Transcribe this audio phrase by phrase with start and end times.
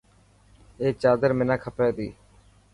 [0.79, 2.07] اي چادر منا کپي تي.